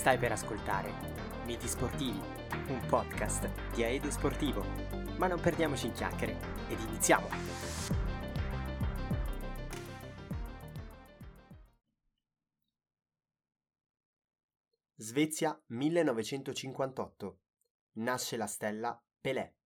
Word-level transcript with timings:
Stai 0.00 0.16
per 0.16 0.32
ascoltare 0.32 0.94
Miti 1.44 1.68
Sportivi, 1.68 2.18
un 2.68 2.80
podcast 2.86 3.74
di 3.74 3.82
Aedo 3.82 4.10
Sportivo. 4.10 4.64
Ma 5.18 5.26
non 5.26 5.38
perdiamoci 5.38 5.88
in 5.88 5.92
chiacchiere 5.92 6.38
ed 6.70 6.80
iniziamo! 6.80 7.28
Svezia 14.94 15.62
1958. 15.66 17.40
Nasce 17.96 18.38
la 18.38 18.46
stella 18.46 18.98
Pelé. 19.20 19.59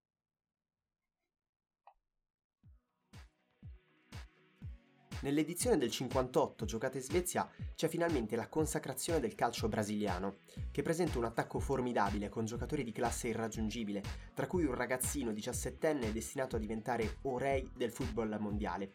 Nell'edizione 5.24 5.78
del 5.78 5.90
58 5.90 6.66
giocata 6.66 6.98
in 6.98 7.02
Svezia 7.02 7.48
c'è 7.74 7.88
finalmente 7.88 8.36
la 8.36 8.46
consacrazione 8.46 9.20
del 9.20 9.34
calcio 9.34 9.68
brasiliano, 9.68 10.40
che 10.70 10.82
presenta 10.82 11.16
un 11.16 11.24
attacco 11.24 11.60
formidabile 11.60 12.28
con 12.28 12.44
giocatori 12.44 12.84
di 12.84 12.92
classe 12.92 13.28
irraggiungibile, 13.28 14.02
tra 14.34 14.46
cui 14.46 14.66
un 14.66 14.74
ragazzino 14.74 15.30
17enne 15.30 16.12
destinato 16.12 16.56
a 16.56 16.58
diventare 16.58 17.16
o 17.22 17.38
re 17.38 17.64
del 17.74 17.90
football 17.90 18.36
mondiale. 18.38 18.92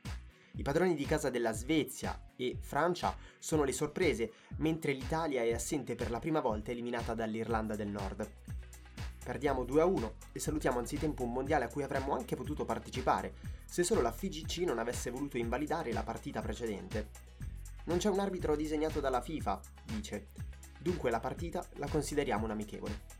I 0.51 0.61
padroni 0.61 0.93
di 0.93 1.05
casa 1.05 1.31
della 1.31 1.51
Svezia 1.51 2.31
e 2.35 2.59
Francia 2.61 3.17
sono 3.39 3.63
le 3.63 3.71
sorprese, 3.71 4.31
mentre 4.57 4.93
l'Italia 4.93 5.41
è 5.41 5.51
assente 5.51 5.95
per 5.95 6.11
la 6.11 6.19
prima 6.19 6.41
volta 6.41 6.69
eliminata 6.69 7.15
dall'Irlanda 7.15 7.75
del 7.75 7.87
Nord. 7.87 8.29
Perdiamo 9.25 9.63
2-1 9.63 10.11
e 10.33 10.39
salutiamo 10.39 10.77
anzitempo 10.77 11.23
un 11.23 11.33
mondiale 11.33 11.65
a 11.65 11.69
cui 11.69 11.81
avremmo 11.81 12.13
anche 12.13 12.35
potuto 12.35 12.65
partecipare, 12.65 13.33
se 13.69 13.83
solo 13.83 14.01
la 14.01 14.11
FIGC 14.11 14.63
non 14.65 14.79
avesse 14.79 15.11
voluto 15.11 15.37
invalidare 15.37 15.93
la 15.93 16.01
partita 16.01 16.41
precedente. 16.41 17.09
Non 17.83 17.99
c'è 17.99 18.09
un 18.09 18.19
arbitro 18.19 18.55
disegnato 18.55 18.99
dalla 18.99 19.21
FIFA, 19.21 19.59
dice. 19.85 20.29
Dunque 20.79 21.11
la 21.11 21.19
partita 21.19 21.63
la 21.75 21.87
consideriamo 21.87 22.45
un'amichevole. 22.45 23.17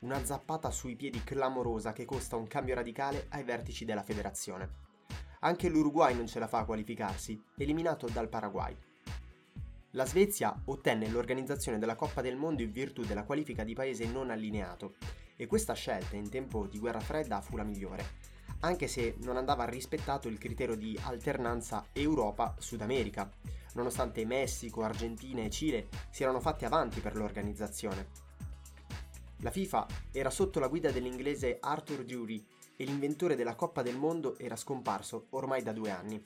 Una 0.00 0.24
zappata 0.24 0.70
sui 0.70 0.94
piedi 0.94 1.24
clamorosa 1.24 1.92
che 1.92 2.04
costa 2.04 2.36
un 2.36 2.46
cambio 2.46 2.76
radicale 2.76 3.26
ai 3.30 3.42
vertici 3.42 3.84
della 3.84 4.04
federazione. 4.04 4.86
Anche 5.40 5.68
l'Uruguay 5.68 6.14
non 6.14 6.28
ce 6.28 6.38
la 6.38 6.46
fa 6.46 6.58
a 6.58 6.64
qualificarsi, 6.64 7.42
eliminato 7.56 8.06
dal 8.06 8.28
Paraguay. 8.28 8.76
La 9.92 10.06
Svezia 10.06 10.54
ottenne 10.66 11.08
l'organizzazione 11.08 11.78
della 11.78 11.96
Coppa 11.96 12.20
del 12.20 12.36
Mondo 12.36 12.62
in 12.62 12.70
virtù 12.70 13.02
della 13.02 13.24
qualifica 13.24 13.64
di 13.64 13.74
paese 13.74 14.06
non 14.06 14.30
allineato, 14.30 14.94
e 15.34 15.46
questa 15.46 15.72
scelta 15.72 16.14
in 16.14 16.28
tempo 16.28 16.68
di 16.68 16.78
guerra 16.78 17.00
fredda 17.00 17.40
fu 17.40 17.56
la 17.56 17.64
migliore, 17.64 18.36
anche 18.60 18.88
se 18.88 19.16
non 19.20 19.36
andava 19.36 19.64
rispettato 19.64 20.28
il 20.28 20.38
criterio 20.38 20.74
di 20.74 20.98
alternanza 21.02 21.86
Europa-Sud 21.92 22.80
America, 22.80 23.30
nonostante 23.74 24.24
Messico, 24.24 24.82
Argentina 24.82 25.42
e 25.42 25.50
Cile 25.50 25.88
si 26.10 26.22
erano 26.22 26.40
fatti 26.40 26.64
avanti 26.64 27.00
per 27.00 27.16
l'organizzazione. 27.16 28.26
La 29.42 29.50
FIFA 29.50 29.86
era 30.10 30.30
sotto 30.30 30.58
la 30.58 30.66
guida 30.66 30.90
dell'inglese 30.90 31.58
Arthur 31.60 32.04
Dury 32.04 32.44
e 32.76 32.84
l'inventore 32.84 33.36
della 33.36 33.54
Coppa 33.54 33.82
del 33.82 33.96
Mondo 33.96 34.36
era 34.38 34.56
scomparso 34.56 35.26
ormai 35.30 35.62
da 35.62 35.72
due 35.72 35.90
anni. 35.90 36.24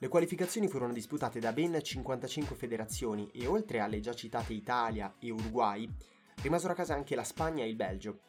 Le 0.00 0.08
qualificazioni 0.08 0.68
furono 0.68 0.92
disputate 0.92 1.40
da 1.40 1.52
ben 1.52 1.76
55 1.82 2.54
federazioni 2.54 3.28
e 3.32 3.46
oltre 3.46 3.80
alle 3.80 3.98
già 3.98 4.14
citate 4.14 4.52
Italia 4.52 5.16
e 5.18 5.30
Uruguay, 5.32 5.88
rimasero 6.42 6.72
a 6.72 6.76
casa 6.76 6.94
anche 6.94 7.16
la 7.16 7.24
Spagna 7.24 7.64
e 7.64 7.68
il 7.68 7.74
Belgio, 7.74 8.20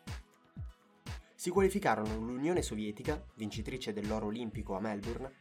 si 1.39 1.51
qualificarono 1.51 2.17
l'Unione 2.17 2.61
Sovietica, 2.61 3.25
vincitrice 3.35 3.93
dell'oro 3.93 4.25
olimpico 4.25 4.75
a 4.75 4.81
Melbourne, 4.81 5.31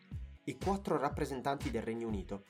e 0.45 0.57
quattro 0.57 0.97
rappresentanti 0.97 1.73
del 1.73 1.83
Regno 1.83 2.07
Unito. 2.07 2.45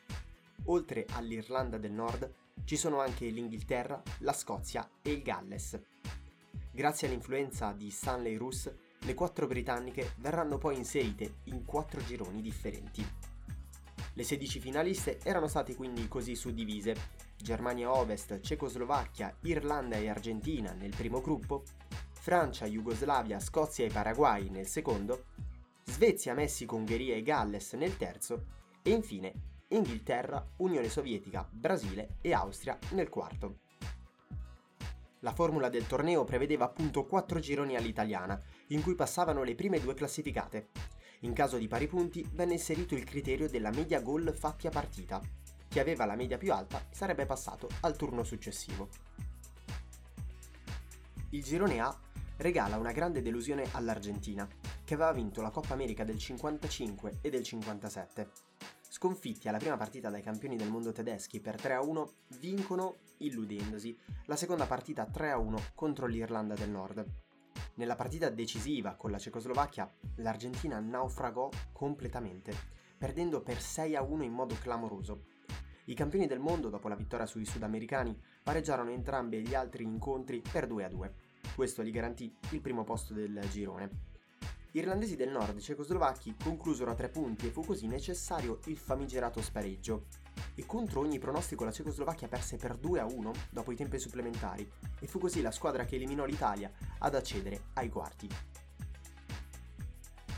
Oltre 0.64 1.06
all'Irlanda 1.12 1.78
del 1.78 1.92
Nord 1.92 2.30
ci 2.64 2.76
sono 2.76 3.00
anche 3.00 3.26
l'Inghilterra, 3.28 4.02
la 4.18 4.34
Scozia 4.34 4.86
e 5.00 5.12
il 5.12 5.22
Galles. 5.22 5.80
Grazie 6.70 7.08
all'influenza 7.08 7.72
di 7.72 7.88
Stanley 7.88 8.36
Roos, 8.36 8.70
le 8.98 9.14
quattro 9.14 9.46
britanniche 9.46 10.12
verranno 10.18 10.58
poi 10.58 10.76
inserite 10.76 11.36
in 11.44 11.64
quattro 11.64 12.04
gironi 12.04 12.42
differenti. 12.42 13.02
Le 14.12 14.24
16 14.24 14.60
finaliste 14.60 15.20
erano 15.22 15.46
state 15.46 15.74
quindi 15.74 16.06
così 16.06 16.34
suddivise: 16.34 16.94
Germania 17.34 17.94
Ovest, 17.94 18.40
Cecoslovacchia, 18.40 19.34
Irlanda 19.44 19.96
e 19.96 20.10
Argentina 20.10 20.74
nel 20.74 20.94
primo 20.94 21.22
gruppo, 21.22 21.62
Francia, 22.28 22.66
Jugoslavia, 22.66 23.40
Scozia 23.40 23.86
e 23.86 23.90
Paraguay 23.90 24.50
nel 24.50 24.66
secondo, 24.66 25.28
Svezia, 25.84 26.34
Messico, 26.34 26.76
Ungheria 26.76 27.16
e 27.16 27.22
Galles 27.22 27.72
nel 27.72 27.96
terzo 27.96 28.44
e 28.82 28.90
infine 28.90 29.32
Inghilterra, 29.68 30.46
Unione 30.56 30.90
Sovietica, 30.90 31.48
Brasile 31.50 32.16
e 32.20 32.34
Austria 32.34 32.78
nel 32.90 33.08
quarto. 33.08 33.60
La 35.20 35.32
formula 35.32 35.70
del 35.70 35.86
torneo 35.86 36.24
prevedeva 36.24 36.66
appunto 36.66 37.06
quattro 37.06 37.38
gironi 37.38 37.76
all'italiana, 37.76 38.38
in 38.66 38.82
cui 38.82 38.94
passavano 38.94 39.42
le 39.42 39.54
prime 39.54 39.80
due 39.80 39.94
classificate. 39.94 40.68
In 41.20 41.32
caso 41.32 41.56
di 41.56 41.66
pari 41.66 41.86
punti 41.86 42.28
venne 42.34 42.52
inserito 42.52 42.94
il 42.94 43.04
criterio 43.04 43.48
della 43.48 43.70
media 43.70 44.02
gol 44.02 44.34
fatti 44.36 44.66
a 44.66 44.70
partita. 44.70 45.18
Chi 45.66 45.78
aveva 45.78 46.04
la 46.04 46.14
media 46.14 46.36
più 46.36 46.52
alta 46.52 46.88
sarebbe 46.90 47.24
passato 47.24 47.70
al 47.80 47.96
turno 47.96 48.22
successivo. 48.22 48.90
Il 51.30 51.42
girone 51.42 51.78
A 51.80 51.94
regala 52.38 52.76
una 52.78 52.92
grande 52.92 53.22
delusione 53.22 53.68
all'Argentina, 53.72 54.48
che 54.84 54.94
aveva 54.94 55.12
vinto 55.12 55.42
la 55.42 55.50
Coppa 55.50 55.74
America 55.74 56.04
del 56.04 56.18
55 56.18 57.18
e 57.20 57.30
del 57.30 57.42
57. 57.42 58.30
Sconfitti 58.88 59.48
alla 59.48 59.58
prima 59.58 59.76
partita 59.76 60.08
dai 60.08 60.22
campioni 60.22 60.56
del 60.56 60.70
mondo 60.70 60.92
tedeschi 60.92 61.40
per 61.40 61.56
3-1, 61.56 62.08
vincono, 62.38 62.96
illudendosi, 63.18 63.96
la 64.26 64.36
seconda 64.36 64.66
partita 64.66 65.06
3-1 65.06 65.72
contro 65.74 66.06
l'Irlanda 66.06 66.54
del 66.54 66.70
Nord. 66.70 67.04
Nella 67.74 67.96
partita 67.96 68.30
decisiva 68.30 68.94
con 68.94 69.10
la 69.10 69.18
Cecoslovacchia, 69.18 69.88
l'Argentina 70.16 70.80
naufragò 70.80 71.48
completamente, 71.72 72.52
perdendo 72.96 73.40
per 73.40 73.58
6-1 73.58 74.22
in 74.22 74.32
modo 74.32 74.56
clamoroso. 74.60 75.36
I 75.84 75.94
campioni 75.94 76.26
del 76.26 76.38
mondo, 76.38 76.68
dopo 76.68 76.88
la 76.88 76.96
vittoria 76.96 77.26
sui 77.26 77.44
sudamericani, 77.44 78.20
pareggiarono 78.42 78.90
entrambi 78.90 79.40
gli 79.40 79.54
altri 79.54 79.84
incontri 79.84 80.42
per 80.52 80.68
2-2. 80.68 81.10
Questo 81.58 81.82
gli 81.82 81.90
garantì 81.90 82.32
il 82.50 82.60
primo 82.60 82.84
posto 82.84 83.12
del 83.12 83.36
girone. 83.50 83.90
Irlandesi 84.74 85.16
del 85.16 85.30
nord 85.30 85.58
i 85.58 85.60
cecoslovacchi 85.60 86.36
conclusero 86.40 86.92
a 86.92 86.94
tre 86.94 87.08
punti 87.08 87.48
e 87.48 87.50
fu 87.50 87.64
così 87.64 87.88
necessario 87.88 88.60
il 88.66 88.76
famigerato 88.76 89.42
spareggio. 89.42 90.06
E 90.54 90.64
contro 90.66 91.00
ogni 91.00 91.18
pronostico 91.18 91.64
la 91.64 91.72
Cecoslovacchia 91.72 92.28
perse 92.28 92.58
per 92.58 92.76
2 92.76 93.00
a 93.00 93.06
1 93.06 93.32
dopo 93.50 93.72
i 93.72 93.74
tempi 93.74 93.98
supplementari 93.98 94.70
e 95.00 95.06
fu 95.08 95.18
così 95.18 95.40
la 95.40 95.50
squadra 95.50 95.84
che 95.84 95.96
eliminò 95.96 96.26
l'Italia 96.26 96.70
ad 96.98 97.16
accedere 97.16 97.62
ai 97.72 97.88
quarti. 97.88 98.28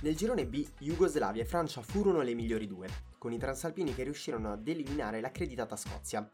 Nel 0.00 0.16
girone 0.16 0.46
B 0.46 0.66
Jugoslavia 0.78 1.42
e 1.42 1.46
Francia 1.46 1.82
furono 1.82 2.22
le 2.22 2.32
migliori 2.32 2.66
due, 2.66 2.88
con 3.18 3.34
i 3.34 3.38
transalpini 3.38 3.94
che 3.94 4.04
riuscirono 4.04 4.52
ad 4.52 4.66
eliminare 4.66 5.20
l'accreditata 5.20 5.76
Scozia. 5.76 6.26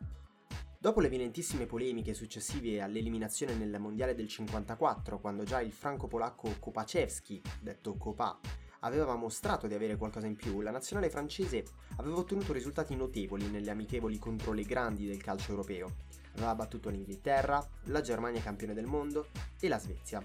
Dopo 0.87 1.01
le 1.01 1.09
violentissime 1.09 1.67
polemiche 1.67 2.15
successive 2.15 2.81
all'eliminazione 2.81 3.55
nel 3.55 3.81
mondiale 3.81 4.15
del 4.15 4.29
54, 4.29 5.19
quando 5.19 5.43
già 5.43 5.61
il 5.61 5.73
franco-polacco 5.73 6.49
Kopacevski, 6.61 7.43
detto 7.61 7.97
Copa, 7.97 8.39
aveva 8.83 9.17
mostrato 9.17 9.67
di 9.67 9.75
avere 9.75 9.97
qualcosa 9.97 10.29
in 10.29 10.37
più, 10.37 10.61
la 10.61 10.71
nazionale 10.71 11.11
francese 11.11 11.65
aveva 11.97 12.19
ottenuto 12.19 12.53
risultati 12.53 12.95
notevoli 12.95 13.49
nelle 13.49 13.73
amichevoli 13.73 14.17
contro 14.21 14.53
le 14.53 14.63
grandi 14.63 15.09
del 15.09 15.21
calcio 15.21 15.51
europeo. 15.51 15.93
Aveva 16.37 16.55
battuto 16.55 16.89
l'Inghilterra, 16.89 17.69
la 17.87 18.01
Germania 18.01 18.41
campione 18.41 18.73
del 18.73 18.87
mondo 18.87 19.31
e 19.59 19.67
la 19.67 19.81
Svezia. 19.81 20.25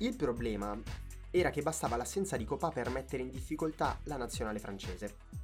Il 0.00 0.16
problema 0.16 0.78
era 1.30 1.48
che 1.48 1.62
bastava 1.62 1.96
l'assenza 1.96 2.36
di 2.36 2.44
Copa 2.44 2.68
per 2.68 2.90
mettere 2.90 3.22
in 3.22 3.30
difficoltà 3.30 3.98
la 4.02 4.18
nazionale 4.18 4.58
francese. 4.58 5.39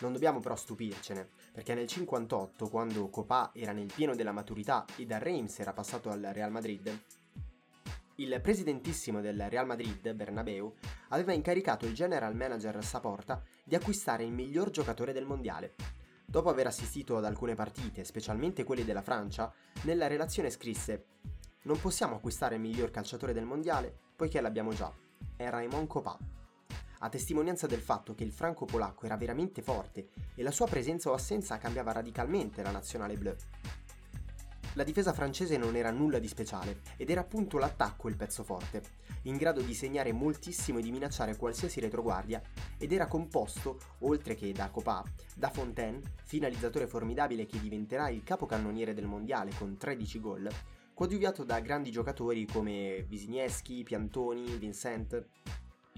Non 0.00 0.12
dobbiamo 0.12 0.40
però 0.40 0.56
stupircene, 0.56 1.28
perché 1.52 1.74
nel 1.74 1.86
58, 1.86 2.68
quando 2.68 3.08
Copà 3.10 3.50
era 3.52 3.72
nel 3.72 3.92
pieno 3.94 4.14
della 4.14 4.32
maturità 4.32 4.86
e 4.96 5.04
da 5.04 5.18
Reims 5.18 5.58
era 5.58 5.74
passato 5.74 6.10
al 6.10 6.30
Real 6.32 6.50
Madrid, 6.50 6.98
il 8.16 8.38
presidentissimo 8.42 9.20
del 9.20 9.48
Real 9.48 9.66
Madrid, 9.66 10.12
Bernabeu, 10.12 10.74
aveva 11.08 11.32
incaricato 11.32 11.86
il 11.86 11.94
general 11.94 12.34
manager 12.34 12.82
Saporta 12.84 13.42
di 13.64 13.74
acquistare 13.74 14.24
il 14.24 14.32
miglior 14.32 14.70
giocatore 14.70 15.12
del 15.12 15.24
mondiale. 15.24 15.74
Dopo 16.26 16.48
aver 16.48 16.66
assistito 16.66 17.16
ad 17.16 17.24
alcune 17.24 17.54
partite, 17.54 18.04
specialmente 18.04 18.64
quelle 18.64 18.84
della 18.84 19.02
Francia, 19.02 19.52
nella 19.82 20.06
relazione 20.06 20.50
scrisse 20.50 21.04
Non 21.62 21.80
possiamo 21.80 22.16
acquistare 22.16 22.56
il 22.56 22.60
miglior 22.60 22.90
calciatore 22.90 23.32
del 23.32 23.44
mondiale, 23.44 23.94
poiché 24.16 24.40
l'abbiamo 24.40 24.72
già. 24.72 24.92
È 25.36 25.48
Raymond 25.48 25.86
Copà 25.86 26.39
a 27.02 27.08
testimonianza 27.08 27.66
del 27.66 27.80
fatto 27.80 28.14
che 28.14 28.24
il 28.24 28.32
franco-polacco 28.32 29.06
era 29.06 29.16
veramente 29.16 29.62
forte 29.62 30.08
e 30.34 30.42
la 30.42 30.50
sua 30.50 30.66
presenza 30.66 31.10
o 31.10 31.14
assenza 31.14 31.58
cambiava 31.58 31.92
radicalmente 31.92 32.62
la 32.62 32.70
nazionale 32.70 33.16
blu. 33.16 33.34
La 34.74 34.84
difesa 34.84 35.12
francese 35.12 35.56
non 35.56 35.74
era 35.74 35.90
nulla 35.90 36.20
di 36.20 36.28
speciale 36.28 36.82
ed 36.96 37.10
era 37.10 37.22
appunto 37.22 37.58
l'attacco 37.58 38.08
il 38.08 38.16
pezzo 38.16 38.44
forte, 38.44 38.82
in 39.22 39.36
grado 39.36 39.62
di 39.62 39.74
segnare 39.74 40.12
moltissimo 40.12 40.78
e 40.78 40.82
di 40.82 40.92
minacciare 40.92 41.36
qualsiasi 41.36 41.80
retroguardia 41.80 42.40
ed 42.78 42.92
era 42.92 43.08
composto, 43.08 43.80
oltre 44.00 44.36
che 44.36 44.52
da 44.52 44.70
Copà, 44.70 45.02
da 45.34 45.50
Fontaine, 45.50 46.00
finalizzatore 46.22 46.86
formidabile 46.86 47.46
che 47.46 47.58
diventerà 47.58 48.10
il 48.10 48.22
capocannoniere 48.22 48.94
del 48.94 49.06
mondiale 49.06 49.50
con 49.58 49.76
13 49.76 50.20
gol, 50.20 50.48
coadiuviato 50.94 51.42
da 51.44 51.58
grandi 51.60 51.90
giocatori 51.90 52.46
come 52.46 53.06
Wisniewski, 53.08 53.82
Piantoni, 53.82 54.56
Vincent. 54.56 55.26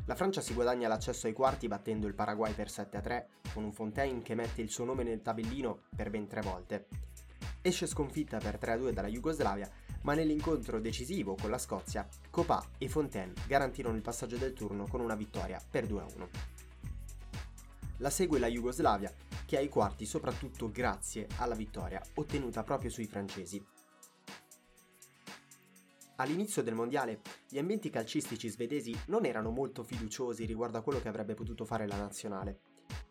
La 0.06 0.14
Francia 0.14 0.40
si 0.40 0.54
guadagna 0.54 0.88
l'accesso 0.88 1.26
ai 1.26 1.32
quarti 1.32 1.68
battendo 1.68 2.06
il 2.06 2.14
Paraguay 2.14 2.52
per 2.52 2.68
7-3, 2.68 3.24
con 3.52 3.64
un 3.64 3.72
Fontaine 3.72 4.22
che 4.22 4.34
mette 4.34 4.62
il 4.62 4.70
suo 4.70 4.84
nome 4.84 5.02
nel 5.02 5.22
tabellino 5.22 5.82
per 5.94 6.10
ben 6.10 6.26
tre 6.26 6.40
volte 6.40 6.86
esce 7.62 7.86
sconfitta 7.86 8.38
per 8.38 8.58
3-2 8.60 8.90
dalla 8.90 9.08
Jugoslavia, 9.08 9.70
ma 10.02 10.14
nell'incontro 10.14 10.80
decisivo 10.80 11.36
con 11.40 11.48
la 11.48 11.58
Scozia, 11.58 12.06
Copà 12.28 12.62
e 12.76 12.88
Fontaine 12.88 13.32
garantirono 13.46 13.96
il 13.96 14.02
passaggio 14.02 14.36
del 14.36 14.52
turno 14.52 14.86
con 14.86 15.00
una 15.00 15.14
vittoria 15.14 15.60
per 15.70 15.86
2-1. 15.86 16.28
La 17.98 18.10
segue 18.10 18.40
la 18.40 18.48
Jugoslavia, 18.48 19.12
che 19.46 19.56
ha 19.56 19.60
i 19.60 19.68
quarti 19.68 20.04
soprattutto 20.04 20.72
grazie 20.72 21.28
alla 21.36 21.54
vittoria 21.54 22.02
ottenuta 22.14 22.64
proprio 22.64 22.90
sui 22.90 23.06
francesi. 23.06 23.64
All'inizio 26.16 26.62
del 26.62 26.74
mondiale, 26.74 27.20
gli 27.48 27.58
ambienti 27.58 27.88
calcistici 27.88 28.48
svedesi 28.48 28.96
non 29.06 29.24
erano 29.24 29.50
molto 29.50 29.82
fiduciosi 29.82 30.44
riguardo 30.44 30.78
a 30.78 30.82
quello 30.82 31.00
che 31.00 31.08
avrebbe 31.08 31.34
potuto 31.34 31.64
fare 31.64 31.86
la 31.86 31.96
nazionale. 31.96 32.60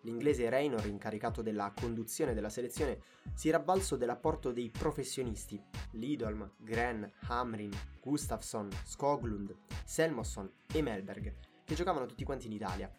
L'inglese 0.01 0.49
Reynor, 0.49 0.85
incaricato 0.85 1.41
della 1.41 1.73
conduzione 1.75 2.33
della 2.33 2.49
selezione, 2.49 3.01
si 3.33 3.49
era 3.49 3.57
avvalso 3.57 3.95
dell'apporto 3.95 4.51
dei 4.51 4.69
professionisti 4.69 5.61
Lidolm, 5.91 6.53
Gren, 6.57 7.11
Hamrin, 7.27 7.71
Gustafsson, 7.99 8.69
Skoglund, 8.83 9.55
Selmosson 9.83 10.51
e 10.71 10.81
Melberg, 10.81 11.33
che 11.65 11.75
giocavano 11.75 12.05
tutti 12.05 12.23
quanti 12.23 12.45
in 12.45 12.53
Italia. 12.53 12.91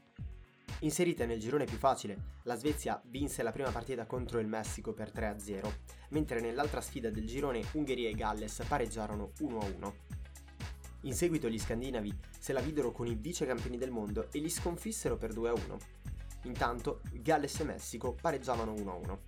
Inserita 0.82 1.24
nel 1.26 1.38
girone 1.38 1.64
più 1.64 1.76
facile, 1.76 2.40
la 2.42 2.56
Svezia 2.56 3.00
vinse 3.06 3.44
la 3.44 3.52
prima 3.52 3.70
partita 3.70 4.04
contro 4.04 4.40
il 4.40 4.48
Messico 4.48 4.92
per 4.92 5.12
3-0, 5.14 5.72
mentre 6.08 6.40
nell'altra 6.40 6.80
sfida 6.80 7.08
del 7.08 7.24
girone 7.24 7.62
Ungheria 7.74 8.08
e 8.08 8.14
Galles 8.14 8.64
pareggiarono 8.66 9.30
1-1. 9.38 9.92
In 11.02 11.14
seguito 11.14 11.48
gli 11.48 11.58
scandinavi 11.58 12.12
se 12.36 12.52
la 12.52 12.60
videro 12.60 12.90
con 12.90 13.06
i 13.06 13.14
vice 13.14 13.46
campioni 13.46 13.78
del 13.78 13.92
mondo 13.92 14.26
e 14.32 14.40
li 14.40 14.50
sconfissero 14.50 15.16
per 15.16 15.32
2-1. 15.32 15.76
Intanto 16.44 17.00
Galles 17.12 17.60
e 17.60 17.64
Messico 17.64 18.16
pareggiavano 18.20 18.74
1-1. 18.74 19.18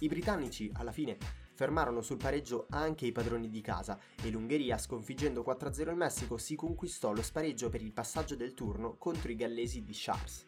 I 0.00 0.08
britannici, 0.08 0.70
alla 0.74 0.92
fine, 0.92 1.16
fermarono 1.62 2.02
sul 2.02 2.16
pareggio 2.16 2.66
anche 2.70 3.06
i 3.06 3.12
padroni 3.12 3.48
di 3.48 3.60
casa 3.60 3.96
e 4.20 4.30
l'Ungheria, 4.30 4.78
sconfiggendo 4.78 5.44
4-0 5.46 5.90
il 5.90 5.94
Messico, 5.94 6.36
si 6.36 6.56
conquistò 6.56 7.12
lo 7.12 7.22
spareggio 7.22 7.68
per 7.68 7.80
il 7.80 7.92
passaggio 7.92 8.34
del 8.34 8.52
turno 8.52 8.96
contro 8.98 9.30
i 9.30 9.36
gallesi 9.36 9.84
di 9.84 9.92
Charles. 9.94 10.44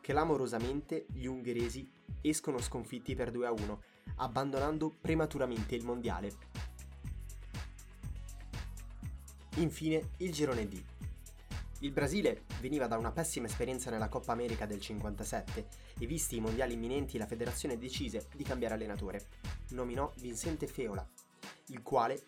Clamorosamente 0.00 1.06
gli 1.12 1.26
ungheresi 1.26 1.88
escono 2.22 2.58
sconfitti 2.58 3.14
per 3.14 3.30
2-1, 3.30 3.78
abbandonando 4.16 4.92
prematuramente 5.00 5.76
il 5.76 5.84
mondiale. 5.84 6.32
Infine 9.58 10.10
il 10.16 10.32
girone 10.32 10.66
D. 10.66 10.82
Il 11.82 11.92
Brasile 11.92 12.42
veniva 12.60 12.86
da 12.86 12.98
una 12.98 13.10
pessima 13.10 13.46
esperienza 13.46 13.88
nella 13.88 14.10
Coppa 14.10 14.32
America 14.32 14.66
del 14.66 14.82
57 14.82 15.66
e 15.98 16.06
visti 16.06 16.36
i 16.36 16.40
mondiali 16.40 16.74
imminenti 16.74 17.16
la 17.16 17.26
federazione 17.26 17.78
decise 17.78 18.28
di 18.36 18.44
cambiare 18.44 18.74
allenatore. 18.74 19.28
Nominò 19.70 20.12
Vincente 20.18 20.66
Feola, 20.66 21.08
il 21.68 21.80
quale 21.82 22.20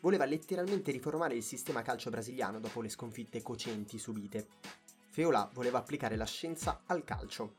voleva 0.00 0.24
letteralmente 0.24 0.90
riformare 0.90 1.36
il 1.36 1.44
sistema 1.44 1.82
calcio 1.82 2.10
brasiliano 2.10 2.58
dopo 2.58 2.82
le 2.82 2.88
sconfitte 2.88 3.42
cocenti 3.42 3.96
subite. 3.96 4.48
Feola 5.10 5.48
voleva 5.54 5.78
applicare 5.78 6.16
la 6.16 6.26
scienza 6.26 6.82
al 6.86 7.04
calcio, 7.04 7.54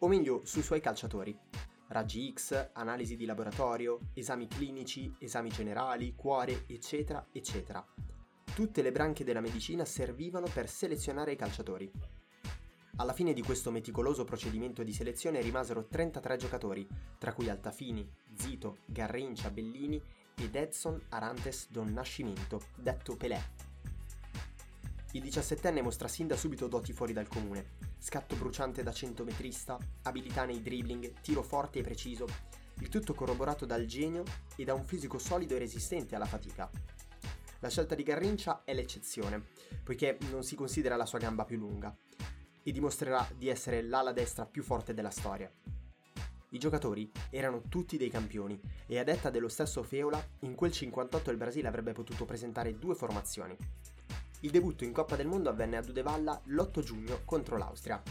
o 0.00 0.06
meglio 0.06 0.42
sui 0.44 0.62
suoi 0.62 0.82
calciatori. 0.82 1.34
Raggi 1.88 2.30
X, 2.34 2.72
analisi 2.74 3.16
di 3.16 3.24
laboratorio, 3.24 4.00
esami 4.12 4.46
clinici, 4.46 5.10
esami 5.18 5.48
generali, 5.48 6.14
cuore, 6.14 6.64
eccetera, 6.66 7.26
eccetera 7.32 7.82
Tutte 8.54 8.82
le 8.82 8.92
branche 8.92 9.24
della 9.24 9.40
medicina 9.40 9.84
servivano 9.84 10.46
per 10.52 10.68
selezionare 10.68 11.32
i 11.32 11.36
calciatori. 11.36 11.90
Alla 12.96 13.14
fine 13.14 13.32
di 13.32 13.42
questo 13.42 13.70
meticoloso 13.70 14.24
procedimento 14.24 14.82
di 14.82 14.92
selezione 14.92 15.40
rimasero 15.40 15.86
33 15.86 16.36
giocatori, 16.36 16.86
tra 17.16 17.32
cui 17.32 17.48
Altafini, 17.48 18.06
Zito, 18.34 18.78
Garrincia, 18.84 19.50
Bellini 19.50 20.02
ed 20.34 20.54
Edson 20.54 21.00
Arantes 21.08 21.68
Don 21.70 21.90
Nascimento, 21.92 22.60
detto 22.74 23.16
Pelé. 23.16 23.68
Il 25.12 25.22
17enne 25.22 25.82
mostra 25.82 26.08
sin 26.08 26.26
da 26.26 26.36
subito 26.36 26.66
doti 26.66 26.92
fuori 26.92 27.14
dal 27.14 27.28
comune. 27.28 27.78
Scatto 27.98 28.36
bruciante 28.36 28.82
da 28.82 28.92
centometrista, 28.92 29.78
abilità 30.02 30.44
nei 30.44 30.60
dribbling, 30.60 31.20
tiro 31.22 31.42
forte 31.42 31.78
e 31.78 31.82
preciso, 31.82 32.26
il 32.80 32.88
tutto 32.88 33.14
corroborato 33.14 33.64
dal 33.64 33.86
genio 33.86 34.24
e 34.56 34.64
da 34.64 34.74
un 34.74 34.84
fisico 34.84 35.18
solido 35.18 35.54
e 35.54 35.58
resistente 35.58 36.14
alla 36.14 36.26
fatica. 36.26 36.70
La 37.60 37.68
scelta 37.68 37.94
di 37.94 38.02
Garrincia 38.02 38.62
è 38.64 38.72
l'eccezione, 38.72 39.48
poiché 39.84 40.16
non 40.30 40.42
si 40.42 40.56
considera 40.56 40.96
la 40.96 41.04
sua 41.04 41.18
gamba 41.18 41.44
più 41.44 41.58
lunga, 41.58 41.94
e 42.62 42.72
dimostrerà 42.72 43.28
di 43.36 43.48
essere 43.48 43.82
l'ala 43.82 44.12
destra 44.12 44.46
più 44.46 44.62
forte 44.62 44.94
della 44.94 45.10
storia. 45.10 45.52
I 46.52 46.58
giocatori 46.58 47.12
erano 47.28 47.62
tutti 47.68 47.98
dei 47.98 48.08
campioni 48.08 48.58
e 48.86 48.98
a 48.98 49.04
detta 49.04 49.28
dello 49.28 49.48
stesso 49.48 49.82
Feola, 49.82 50.26
in 50.40 50.54
quel 50.54 50.72
58 50.72 51.30
il 51.30 51.36
Brasile 51.36 51.68
avrebbe 51.68 51.92
potuto 51.92 52.24
presentare 52.24 52.78
due 52.78 52.94
formazioni. 52.94 53.54
Il 54.40 54.50
debutto 54.50 54.84
in 54.84 54.92
Coppa 54.92 55.16
del 55.16 55.26
Mondo 55.26 55.50
avvenne 55.50 55.76
a 55.76 55.82
Dudevalla 55.82 56.40
l'8 56.46 56.80
giugno 56.80 57.20
contro 57.26 57.58
l'Austria. 57.58 58.02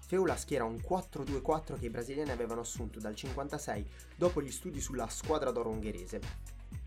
Feola 0.00 0.36
schiera 0.36 0.64
un 0.64 0.74
4-2-4 0.74 1.78
che 1.78 1.86
i 1.86 1.90
brasiliani 1.90 2.32
avevano 2.32 2.62
assunto 2.62 2.98
dal 2.98 3.14
56 3.14 3.88
dopo 4.16 4.42
gli 4.42 4.50
studi 4.50 4.80
sulla 4.80 5.08
squadra 5.08 5.52
d'oro 5.52 5.70
ungherese, 5.70 6.20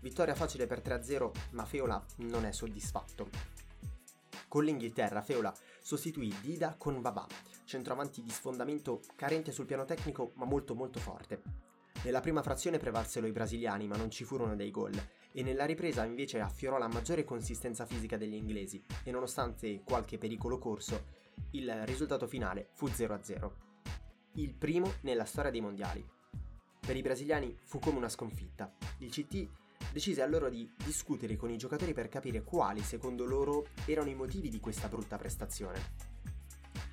Vittoria 0.00 0.34
facile 0.34 0.66
per 0.66 0.80
3-0, 0.80 1.30
ma 1.50 1.64
Feola 1.64 2.04
non 2.18 2.44
è 2.44 2.52
soddisfatto. 2.52 3.28
Con 4.48 4.64
l'Inghilterra, 4.64 5.22
Feola 5.22 5.54
sostituì 5.80 6.34
Dida 6.40 6.76
con 6.78 7.00
Babà, 7.00 7.26
centroavanti 7.64 8.22
di 8.22 8.30
sfondamento 8.30 9.00
carente 9.14 9.52
sul 9.52 9.66
piano 9.66 9.84
tecnico 9.84 10.32
ma 10.34 10.44
molto 10.44 10.74
molto 10.74 11.00
forte. 11.00 11.42
Nella 12.04 12.20
prima 12.20 12.42
frazione 12.42 12.78
prevalsero 12.78 13.26
i 13.26 13.32
brasiliani 13.32 13.86
ma 13.86 13.96
non 13.96 14.10
ci 14.10 14.24
furono 14.24 14.54
dei 14.54 14.70
gol 14.70 14.94
e 15.32 15.42
nella 15.42 15.64
ripresa 15.64 16.04
invece 16.04 16.40
affiorò 16.40 16.78
la 16.78 16.88
maggiore 16.88 17.24
consistenza 17.24 17.84
fisica 17.84 18.16
degli 18.16 18.34
inglesi 18.34 18.82
e 19.02 19.10
nonostante 19.10 19.82
qualche 19.82 20.16
pericolo 20.16 20.58
corso, 20.58 21.04
il 21.50 21.70
risultato 21.84 22.26
finale 22.26 22.68
fu 22.72 22.86
0-0. 22.86 23.50
Il 24.34 24.54
primo 24.54 24.94
nella 25.00 25.24
storia 25.24 25.50
dei 25.50 25.60
mondiali. 25.60 26.06
Per 26.80 26.96
i 26.96 27.02
brasiliani 27.02 27.58
fu 27.64 27.78
come 27.78 27.98
una 27.98 28.08
sconfitta. 28.08 28.72
Il 28.98 29.10
CT 29.10 29.48
decise 29.92 30.22
allora 30.22 30.48
di 30.48 30.70
discutere 30.84 31.36
con 31.36 31.50
i 31.50 31.56
giocatori 31.56 31.92
per 31.92 32.08
capire 32.08 32.42
quali, 32.42 32.82
secondo 32.82 33.24
loro, 33.24 33.68
erano 33.86 34.10
i 34.10 34.14
motivi 34.14 34.48
di 34.48 34.60
questa 34.60 34.88
brutta 34.88 35.16
prestazione. 35.16 36.14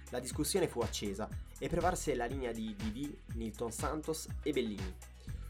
La 0.10 0.20
discussione 0.20 0.68
fu 0.68 0.82
accesa 0.82 1.28
e 1.58 1.68
prevarse 1.68 2.14
la 2.14 2.26
linea 2.26 2.52
di 2.52 2.76
Didi, 2.76 3.18
Nilton 3.34 3.72
Santos 3.72 4.28
e 4.44 4.52
Bellini. 4.52 4.96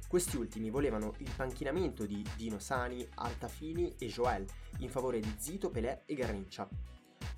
Questi 0.08 0.38
ultimi 0.38 0.70
volevano 0.70 1.16
il 1.18 1.32
panchinamento 1.36 2.06
di 2.06 2.24
Dino 2.38 2.60
Sani, 2.60 3.06
Altafini 3.16 3.96
e 3.98 4.06
Joel 4.06 4.46
in 4.80 4.90
favore 4.90 5.20
di 5.20 5.34
Zito, 5.38 5.70
Pelé 5.70 6.04
e 6.06 6.14
Garrincia. 6.14 6.70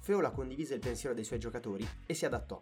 Feola 0.01 0.29
condivise 0.31 0.73
il 0.73 0.81
pensiero 0.81 1.15
dei 1.15 1.23
suoi 1.23 1.39
giocatori 1.39 1.87
e 2.05 2.13
si 2.13 2.25
adattò. 2.25 2.61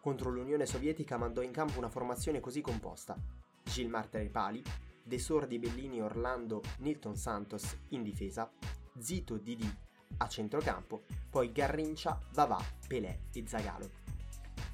Contro 0.00 0.30
l'Unione 0.30 0.66
Sovietica 0.66 1.16
mandò 1.16 1.40
in 1.40 1.50
campo 1.50 1.78
una 1.78 1.88
formazione 1.88 2.40
così 2.40 2.60
composta. 2.60 3.16
Gilles 3.62 3.90
Marter 3.90 4.20
ai 4.20 4.28
pali, 4.28 4.62
De 5.04 5.18
Sordi, 5.18 5.58
Bellini, 5.58 6.00
Orlando, 6.00 6.62
Nilton 6.78 7.16
Santos 7.16 7.76
in 7.90 8.02
difesa, 8.02 8.50
Zito, 8.98 9.36
Didi 9.36 9.82
a 10.16 10.28
centrocampo, 10.28 11.04
poi 11.28 11.52
Garrincia, 11.52 12.20
Vavà, 12.32 12.62
Pelé 12.86 13.24
e 13.32 13.44
Zagalo. 13.46 13.90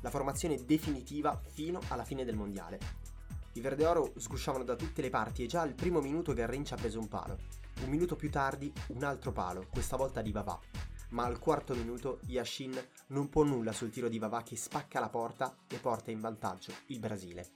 La 0.03 0.11
formazione 0.11 0.65
definitiva 0.65 1.41
fino 1.51 1.81
alla 1.89 2.05
fine 2.05 2.25
del 2.25 2.37
mondiale. 2.37 2.79
I 3.55 3.61
Verde 3.61 3.87
Oro 3.87 4.13
sgusciavano 4.17 4.65
da 4.65 4.77
tutte 4.77 5.03
le 5.03 5.11
parti 5.11 5.43
e 5.43 5.47
già 5.47 5.63
al 5.63 5.75
primo 5.75 6.01
minuto 6.01 6.33
Garrincia 6.33 6.75
ha 6.75 6.79
preso 6.79 7.01
un 7.01 7.09
palo. 7.09 7.39
Un 7.83 7.91
minuto 7.91 8.15
più 8.15 8.31
tardi 8.31 8.73
un 8.89 9.03
altro 9.03 9.33
palo, 9.33 9.67
questa 9.69 9.97
volta 9.97 10.23
di 10.23 10.31
Vavà. 10.31 10.59
Ma 11.11 11.25
al 11.25 11.41
quarto 11.41 11.75
minuto 11.75 12.21
Yashin 12.27 12.79
non 13.09 13.29
può 13.29 13.43
nulla 13.43 13.73
sul 13.73 13.91
tiro 13.91 14.09
di 14.09 14.19
Vavà 14.19 14.43
che 14.43 14.57
spacca 14.57 15.01
la 15.01 15.09
porta 15.09 15.57
e 15.67 15.79
porta 15.79 16.13
in 16.13 16.21
vantaggio 16.21 16.73
il 16.87 17.01
Brasile. 17.01 17.49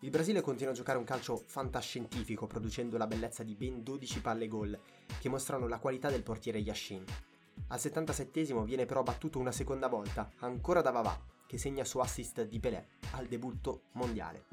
Il 0.00 0.10
Brasile 0.10 0.42
continua 0.42 0.72
a 0.72 0.76
giocare 0.76 0.98
un 0.98 1.04
calcio 1.04 1.42
fantascientifico, 1.46 2.46
producendo 2.46 2.98
la 2.98 3.06
bellezza 3.06 3.42
di 3.42 3.54
ben 3.54 3.82
12 3.82 4.20
palle 4.20 4.46
gol, 4.46 4.78
che 5.18 5.30
mostrano 5.30 5.66
la 5.66 5.78
qualità 5.78 6.10
del 6.10 6.22
portiere 6.22 6.58
Yashin. 6.58 7.02
Al 7.68 7.80
77 7.80 8.62
viene 8.64 8.84
però 8.84 9.02
battuto 9.02 9.38
una 9.38 9.52
seconda 9.52 9.88
volta, 9.88 10.30
ancora 10.40 10.82
da 10.82 10.90
Vavà, 10.90 11.18
che 11.46 11.56
segna 11.56 11.84
su 11.84 11.98
assist 11.98 12.42
di 12.46 12.60
Pelé 12.60 12.88
al 13.12 13.26
debutto 13.26 13.84
mondiale. 13.92 14.44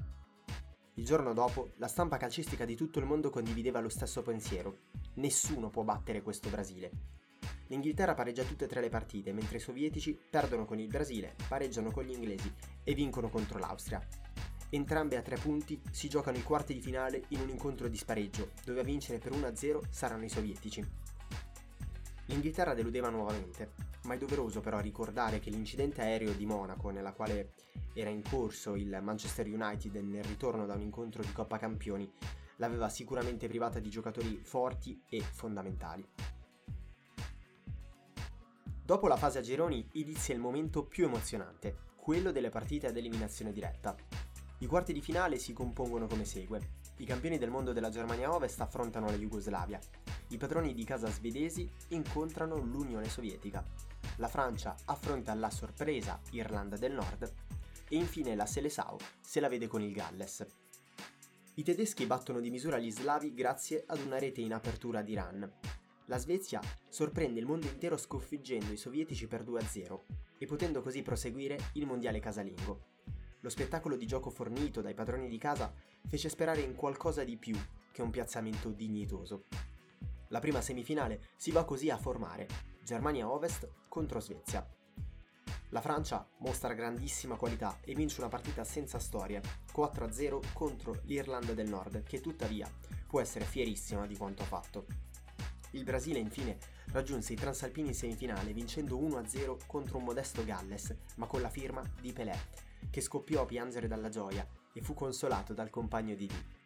Il 0.94 1.04
giorno 1.04 1.34
dopo, 1.34 1.72
la 1.76 1.88
stampa 1.88 2.16
calcistica 2.16 2.64
di 2.64 2.76
tutto 2.76 3.00
il 3.00 3.06
mondo 3.06 3.30
condivideva 3.30 3.82
lo 3.82 3.90
stesso 3.90 4.22
pensiero. 4.22 4.78
Nessuno 5.16 5.70
può 5.70 5.84
battere 5.84 6.22
questo 6.22 6.50
Brasile. 6.50 6.92
L'Inghilterra 7.68 8.14
pareggia 8.14 8.44
tutte 8.44 8.66
e 8.66 8.68
tre 8.68 8.80
le 8.80 8.90
partite, 8.90 9.34
mentre 9.34 9.58
i 9.58 9.62
sovietici 9.62 10.18
perdono 10.30 10.64
con 10.64 10.80
il 10.80 10.88
Brasile, 10.88 11.36
pareggiano 11.50 11.92
con 11.92 12.06
gli 12.06 12.14
inglesi 12.14 12.52
e 12.82 12.94
vincono 12.94 13.30
contro 13.30 13.60
l'Austria. 13.60 14.33
Entrambe 14.74 15.18
a 15.18 15.22
tre 15.22 15.38
punti 15.38 15.80
si 15.92 16.10
giocano 16.10 16.36
i 16.36 16.42
quarti 16.42 16.74
di 16.74 16.82
finale 16.82 17.26
in 17.28 17.42
un 17.42 17.50
incontro 17.50 17.88
di 17.88 17.96
spareggio, 17.96 18.54
dove 18.66 18.80
a 18.80 18.84
vincere 18.84 19.20
per 19.20 19.32
1-0 19.32 19.82
saranno 19.92 20.26
i 20.26 20.30
sovietici. 20.30 20.84
L'Inghilterra 22.26 22.74
deludeva 22.74 23.10
nuovamente, 23.10 23.74
ma 24.06 24.16
è 24.16 24.18
doveroso 24.18 24.62
però 24.62 24.80
ricordare 24.80 25.38
che 25.38 25.52
l'incidente 25.52 26.02
aereo 26.02 26.34
di 26.34 26.48
Monaco, 26.48 26.90
nella 26.90 27.14
quale 27.14 27.54
era 27.94 28.10
in 28.10 28.24
corso 28.24 28.76
il 28.76 28.98
Manchester 29.00 29.46
United 29.46 29.94
nel 29.98 30.24
ritorno 30.24 30.66
da 30.66 30.74
un 30.74 30.82
incontro 30.82 31.22
di 31.22 31.32
Coppa 31.32 31.60
Campioni, 31.60 32.12
l'aveva 32.56 32.90
sicuramente 32.90 33.48
privata 33.48 33.78
di 33.78 33.92
giocatori 33.92 34.40
forti 34.42 35.00
e 35.08 35.22
fondamentali. 35.22 36.04
Dopo 38.84 39.08
la 39.08 39.18
fase 39.18 39.38
a 39.38 39.44
gironi 39.44 39.88
inizia 39.92 40.34
il 40.34 40.40
momento 40.40 40.84
più 40.84 41.06
emozionante, 41.06 41.92
quello 41.96 42.32
delle 42.32 42.50
partite 42.50 42.88
ad 42.88 42.98
eliminazione 42.98 43.54
diretta. 43.54 43.96
I 44.64 44.66
quarti 44.66 44.94
di 44.94 45.02
finale 45.02 45.40
si 45.40 45.52
compongono 45.52 46.08
come 46.08 46.24
segue. 46.24 46.76
I 47.00 47.06
campioni 47.06 47.38
del 47.38 47.50
mondo 47.50 47.74
della 47.74 47.90
Germania 47.90 48.34
Ovest 48.34 48.62
affrontano 48.62 49.08
la 49.08 49.18
Jugoslavia. 49.18 49.78
I 50.30 50.38
padroni 50.38 50.74
di 50.74 50.86
casa 50.86 51.12
svedesi 51.12 51.70
incontrano 51.90 52.56
l'Unione 52.56 53.10
Sovietica. 53.10 53.62
La 54.20 54.30
Francia 54.30 54.74
affronta 54.86 55.34
la 55.34 55.50
sorpresa 55.50 56.18
Irlanda 56.32 56.78
del 56.78 56.94
Nord 56.94 57.30
e 57.90 57.98
infine 57.98 58.36
la 58.36 58.46
Seleção 58.46 58.96
se 59.20 59.42
la 59.42 59.50
vede 59.50 59.68
con 59.68 59.82
il 59.82 59.92
Galles. 59.92 60.48
I 61.56 61.64
tedeschi 61.64 62.06
battono 62.06 62.40
di 62.40 62.50
misura 62.50 62.78
gli 62.78 62.90
slavi 62.90 63.34
grazie 63.34 63.84
ad 63.86 64.00
una 64.00 64.18
rete 64.18 64.40
in 64.40 64.54
apertura 64.54 65.02
di 65.02 65.12
Iran. 65.12 65.52
La 66.06 66.18
Svezia 66.18 66.62
sorprende 66.88 67.38
il 67.38 67.46
mondo 67.46 67.68
intero 67.68 67.98
sconfiggendo 67.98 68.72
i 68.72 68.78
sovietici 68.78 69.28
per 69.28 69.44
2-0 69.44 70.00
e 70.38 70.46
potendo 70.46 70.82
così 70.82 71.02
proseguire 71.02 71.58
il 71.74 71.86
mondiale 71.86 72.22
casalingo. 72.22 72.93
Lo 73.44 73.50
spettacolo 73.50 73.98
di 73.98 74.08
gioco 74.08 74.30
fornito 74.30 74.80
dai 74.80 74.94
padroni 74.94 75.28
di 75.28 75.38
casa 75.38 75.74
fece 76.08 76.30
sperare 76.30 76.62
in 76.62 76.76
qualcosa 76.76 77.26
di 77.26 77.36
più 77.36 77.58
che 77.92 78.02
un 78.02 78.10
piazzamento 78.10 78.70
dignitoso. 78.70 79.44
La 80.30 80.40
prima 80.40 80.62
semifinale 80.62 81.32
si 81.36 81.52
va 81.52 81.66
così 81.66 81.90
a 81.90 81.98
formare, 81.98 82.48
Germania 82.82 83.30
Ovest 83.30 83.70
contro 83.90 84.22
Svezia. 84.22 84.66
La 85.72 85.82
Francia 85.82 86.26
mostra 86.38 86.74
grandissima 86.74 87.36
qualità 87.36 87.80
e 87.84 87.94
vince 87.94 88.22
una 88.22 88.30
partita 88.30 88.64
senza 88.64 88.98
storia, 88.98 89.42
4-0 89.76 90.54
contro 90.54 91.02
l'Irlanda 91.04 91.52
del 91.52 91.68
Nord, 91.68 92.04
che 92.04 92.22
tuttavia 92.22 92.72
può 93.06 93.20
essere 93.20 93.44
fierissima 93.44 94.08
di 94.08 94.16
quanto 94.16 94.44
ha 94.44 94.46
fatto. 94.46 94.86
Il 95.72 95.84
Brasile 95.84 96.20
infine 96.20 96.58
raggiunse 96.94 97.34
i 97.34 97.36
transalpini 97.36 97.90
in 97.90 97.94
semifinale 97.94 98.54
vincendo 98.54 98.98
1-0 98.98 99.66
contro 99.68 99.98
un 99.98 100.06
modesto 100.06 100.46
Galles, 100.46 100.96
ma 101.16 101.26
con 101.26 101.42
la 101.42 101.50
firma 101.50 101.84
di 102.00 102.14
Pelé, 102.14 102.72
che 102.90 103.02
scoppiò 103.02 103.42
a 103.42 103.46
piangere 103.46 103.88
dalla 103.88 104.10
gioia 104.10 104.48
e 104.74 104.82
fu 104.82 104.94
consolato 104.94 105.54
dal 105.54 105.70
compagno 105.70 106.16
di 106.16 106.28
Dì. 106.28 106.62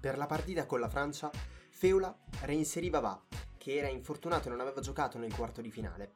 Per 0.00 0.16
la 0.18 0.26
partita 0.26 0.66
con 0.66 0.80
la 0.80 0.88
Francia, 0.88 1.30
Feula 1.70 2.16
reinseriva 2.40 3.00
Va, 3.00 3.20
che 3.56 3.76
era 3.76 3.88
infortunato 3.88 4.48
e 4.48 4.50
non 4.50 4.60
aveva 4.60 4.80
giocato 4.80 5.18
nel 5.18 5.34
quarto 5.34 5.60
di 5.60 5.70
finale. 5.70 6.12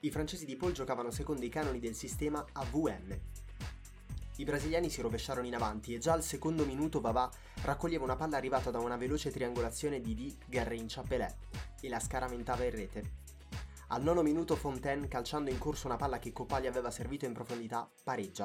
I 0.00 0.10
francesi 0.10 0.46
di 0.46 0.56
Paul 0.56 0.72
giocavano 0.72 1.10
secondo 1.10 1.44
i 1.44 1.50
canoni 1.50 1.78
del 1.78 1.94
sistema 1.94 2.44
AVM. 2.52 3.18
I 4.36 4.44
brasiliani 4.44 4.88
si 4.88 5.00
rovesciarono 5.00 5.46
in 5.46 5.54
avanti 5.54 5.94
e 5.94 5.98
già 5.98 6.12
al 6.12 6.22
secondo 6.22 6.64
minuto 6.64 7.00
Vavà 7.00 7.30
raccoglieva 7.62 8.04
una 8.04 8.16
palla 8.16 8.36
arrivata 8.36 8.70
da 8.70 8.78
una 8.78 8.96
veloce 8.96 9.30
triangolazione 9.30 10.00
di 10.00 10.14
Di 10.14 10.36
Garrincia 10.46 11.02
Pelé 11.02 11.36
e 11.80 11.88
la 11.88 12.00
scaramentava 12.00 12.64
in 12.64 12.70
rete. 12.70 13.25
Al 13.90 14.02
nono 14.02 14.22
minuto 14.22 14.56
Fontaine, 14.56 15.06
calciando 15.06 15.48
in 15.48 15.58
corso 15.58 15.86
una 15.86 15.94
palla 15.94 16.18
che 16.18 16.32
Copagli 16.32 16.66
aveva 16.66 16.90
servito 16.90 17.24
in 17.24 17.32
profondità, 17.32 17.88
pareggia. 18.02 18.44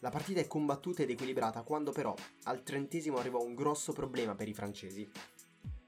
La 0.00 0.10
partita 0.10 0.40
è 0.40 0.48
combattuta 0.48 1.02
ed 1.02 1.10
equilibrata 1.10 1.62
quando 1.62 1.92
però 1.92 2.12
al 2.44 2.64
trentesimo 2.64 3.18
arrivò 3.18 3.40
un 3.40 3.54
grosso 3.54 3.92
problema 3.92 4.34
per 4.34 4.48
i 4.48 4.54
francesi. 4.54 5.08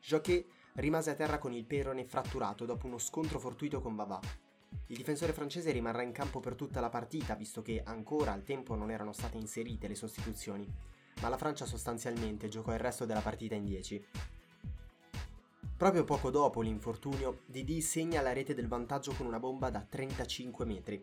Jacquet 0.00 0.46
rimase 0.74 1.10
a 1.10 1.14
terra 1.14 1.38
con 1.38 1.52
il 1.52 1.64
perone 1.64 2.04
fratturato 2.04 2.64
dopo 2.64 2.86
uno 2.86 2.98
scontro 2.98 3.40
fortuito 3.40 3.80
con 3.80 3.96
Vavà. 3.96 4.20
Il 4.86 4.96
difensore 4.96 5.32
francese 5.32 5.72
rimarrà 5.72 6.02
in 6.02 6.12
campo 6.12 6.38
per 6.38 6.54
tutta 6.54 6.78
la 6.78 6.90
partita 6.90 7.34
visto 7.34 7.62
che 7.62 7.82
ancora 7.84 8.30
al 8.30 8.44
tempo 8.44 8.76
non 8.76 8.92
erano 8.92 9.12
state 9.12 9.36
inserite 9.36 9.88
le 9.88 9.96
sostituzioni, 9.96 10.72
ma 11.22 11.28
la 11.28 11.36
Francia 11.36 11.66
sostanzialmente 11.66 12.46
giocò 12.46 12.72
il 12.72 12.78
resto 12.78 13.04
della 13.04 13.20
partita 13.20 13.56
in 13.56 13.64
10. 13.64 14.06
Proprio 15.80 16.04
poco 16.04 16.28
dopo 16.28 16.60
l'infortunio, 16.60 17.40
Didi 17.46 17.80
segna 17.80 18.20
la 18.20 18.34
rete 18.34 18.52
del 18.52 18.68
vantaggio 18.68 19.14
con 19.14 19.24
una 19.24 19.38
bomba 19.38 19.70
da 19.70 19.80
35 19.80 20.66
metri. 20.66 21.02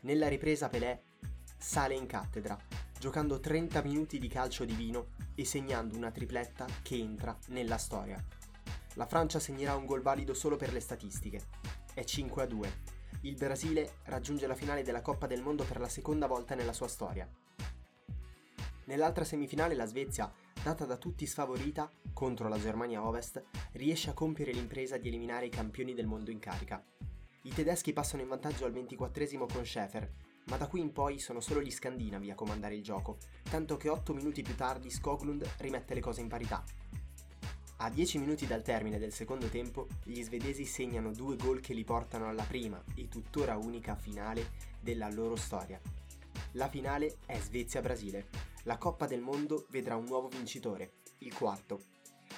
Nella 0.00 0.26
ripresa 0.26 0.68
Pelé 0.68 1.02
sale 1.56 1.94
in 1.94 2.06
cattedra, 2.06 2.58
giocando 2.98 3.38
30 3.38 3.82
minuti 3.82 4.18
di 4.18 4.26
calcio 4.26 4.64
divino 4.64 5.10
e 5.36 5.44
segnando 5.44 5.96
una 5.96 6.10
tripletta 6.10 6.66
che 6.82 6.96
entra 6.96 7.38
nella 7.50 7.78
storia. 7.78 8.20
La 8.94 9.06
Francia 9.06 9.38
segnerà 9.38 9.76
un 9.76 9.86
gol 9.86 10.02
valido 10.02 10.34
solo 10.34 10.56
per 10.56 10.72
le 10.72 10.80
statistiche. 10.80 11.40
È 11.94 12.02
5 12.02 12.42
a 12.42 12.46
2. 12.46 12.72
Il 13.20 13.36
Brasile 13.36 13.98
raggiunge 14.06 14.48
la 14.48 14.56
finale 14.56 14.82
della 14.82 15.02
Coppa 15.02 15.28
del 15.28 15.42
Mondo 15.42 15.62
per 15.62 15.78
la 15.78 15.88
seconda 15.88 16.26
volta 16.26 16.56
nella 16.56 16.72
sua 16.72 16.88
storia. 16.88 17.30
Nell'altra 18.86 19.22
semifinale 19.22 19.76
la 19.76 19.86
Svezia, 19.86 20.32
data 20.66 20.84
da 20.84 20.96
tutti 20.96 21.26
sfavorita 21.26 21.88
contro 22.12 22.48
la 22.48 22.58
Germania 22.58 23.06
Ovest, 23.06 23.40
riesce 23.74 24.10
a 24.10 24.14
compiere 24.14 24.50
l'impresa 24.50 24.96
di 24.96 25.06
eliminare 25.06 25.46
i 25.46 25.48
campioni 25.48 25.94
del 25.94 26.08
mondo 26.08 26.32
in 26.32 26.40
carica. 26.40 26.84
I 27.42 27.52
tedeschi 27.54 27.92
passano 27.92 28.22
in 28.22 28.28
vantaggio 28.28 28.64
al 28.64 28.72
24 28.72 29.46
con 29.46 29.64
Schäfer, 29.64 30.10
ma 30.46 30.56
da 30.56 30.66
qui 30.66 30.80
in 30.80 30.90
poi 30.90 31.20
sono 31.20 31.38
solo 31.38 31.62
gli 31.62 31.70
scandinavi 31.70 32.32
a 32.32 32.34
comandare 32.34 32.74
il 32.74 32.82
gioco, 32.82 33.18
tanto 33.48 33.76
che 33.76 33.88
8 33.88 34.12
minuti 34.12 34.42
più 34.42 34.56
tardi 34.56 34.90
Skoglund 34.90 35.48
rimette 35.58 35.94
le 35.94 36.00
cose 36.00 36.20
in 36.20 36.26
parità. 36.26 36.64
A 37.76 37.88
10 37.88 38.18
minuti 38.18 38.48
dal 38.48 38.62
termine 38.62 38.98
del 38.98 39.12
secondo 39.12 39.46
tempo, 39.46 39.86
gli 40.02 40.20
svedesi 40.20 40.64
segnano 40.64 41.12
due 41.12 41.36
gol 41.36 41.60
che 41.60 41.74
li 41.74 41.84
portano 41.84 42.26
alla 42.26 42.42
prima 42.42 42.82
e 42.96 43.06
tuttora 43.06 43.56
unica 43.56 43.94
finale 43.94 44.50
della 44.80 45.08
loro 45.10 45.36
storia. 45.36 45.80
La 46.56 46.70
finale 46.70 47.18
è 47.26 47.38
Svezia-Brasile. 47.38 48.28
La 48.62 48.78
Coppa 48.78 49.06
del 49.06 49.20
Mondo 49.20 49.66
vedrà 49.68 49.94
un 49.94 50.06
nuovo 50.06 50.28
vincitore, 50.28 50.92
il 51.18 51.34
quarto. 51.34 51.82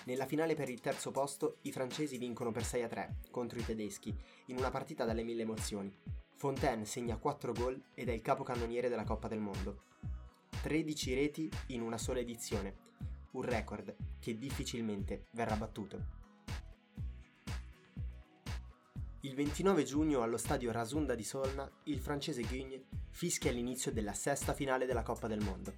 Nella 0.07 0.27
finale 0.27 0.57
per 0.57 0.69
il 0.69 0.81
terzo 0.81 1.13
posto 1.13 1.59
i 1.63 1.71
francesi 1.71 2.19
vincono 2.19 2.51
per 2.51 2.65
6-3 2.65 3.31
contro 3.31 3.61
i 3.61 3.65
tedeschi, 3.65 4.13
in 4.47 4.57
una 4.57 4.71
partita 4.71 5.05
dalle 5.05 5.23
mille 5.23 5.43
emozioni, 5.43 5.95
Fontaine 6.35 6.85
segna 6.85 7.17
4 7.17 7.53
gol 7.53 7.81
ed 7.95 8.09
è 8.09 8.13
il 8.13 8.21
capocannoniere 8.21 8.89
della 8.89 9.05
Coppa 9.05 9.29
del 9.29 9.39
Mondo. 9.39 9.83
13 10.63 11.15
reti 11.15 11.49
in 11.69 11.81
una 11.81 11.97
sola 11.97 12.19
edizione, 12.19 12.75
un 13.33 13.43
record 13.43 13.95
che 14.19 14.37
difficilmente 14.37 15.27
verrà 15.31 15.55
battuto. 15.55 16.18
Il 19.23 19.35
29 19.35 19.83
giugno 19.83 20.23
allo 20.23 20.37
stadio 20.37 20.71
Rasunda 20.71 21.17
di 21.17 21.25
Solna 21.25 21.69
il 21.85 21.99
francese 21.99 22.43
Guigne 22.43 22.85
fischia 23.11 23.51
l'inizio 23.51 23.91
della 23.91 24.13
sesta 24.13 24.55
finale 24.55 24.87
della 24.87 25.03
Coppa 25.03 25.27
del 25.27 25.43
Mondo. 25.43 25.75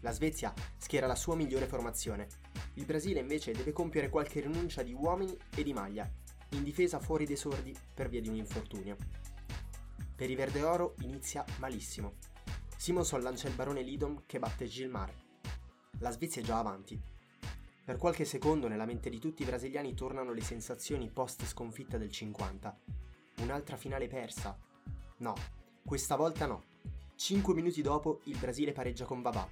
La 0.00 0.10
Svezia 0.10 0.52
schiera 0.76 1.06
la 1.06 1.14
sua 1.14 1.34
migliore 1.34 1.64
formazione, 1.64 2.28
il 2.74 2.84
Brasile 2.84 3.20
invece 3.20 3.52
deve 3.52 3.72
compiere 3.72 4.10
qualche 4.10 4.40
rinuncia 4.40 4.82
di 4.82 4.92
uomini 4.92 5.34
e 5.54 5.62
di 5.62 5.72
maglia, 5.72 6.06
in 6.50 6.62
difesa 6.62 7.00
fuori 7.00 7.24
dei 7.24 7.36
sordi 7.36 7.74
per 7.94 8.10
via 8.10 8.20
di 8.20 8.28
un 8.28 8.36
infortunio. 8.36 8.98
Per 10.14 10.28
i 10.28 10.34
Verde 10.34 10.62
Oro 10.62 10.94
inizia 11.00 11.42
malissimo. 11.58 12.16
Simonson 12.76 13.22
lancia 13.22 13.48
il 13.48 13.54
barone 13.54 13.80
Lidom 13.80 14.24
che 14.26 14.38
batte 14.38 14.66
Gilmar. 14.66 15.10
La 16.00 16.10
Svezia 16.10 16.42
è 16.42 16.44
già 16.44 16.58
avanti. 16.58 17.00
Per 17.86 17.98
qualche 17.98 18.24
secondo 18.24 18.66
nella 18.66 18.84
mente 18.84 19.08
di 19.08 19.20
tutti 19.20 19.42
i 19.42 19.44
brasiliani 19.44 19.94
tornano 19.94 20.32
le 20.32 20.40
sensazioni 20.40 21.08
post 21.08 21.44
sconfitta 21.44 21.96
del 21.96 22.10
50. 22.10 22.76
Un'altra 23.42 23.76
finale 23.76 24.08
persa? 24.08 24.58
No, 25.18 25.34
questa 25.84 26.16
volta 26.16 26.46
no. 26.46 26.64
Cinque 27.14 27.54
minuti 27.54 27.82
dopo 27.82 28.22
il 28.24 28.38
Brasile 28.38 28.72
pareggia 28.72 29.04
con 29.04 29.22
Babà. 29.22 29.48